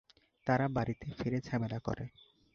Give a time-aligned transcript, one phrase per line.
[0.47, 2.05] তারা বাড়িতে ফিরে ঝামেলা করে।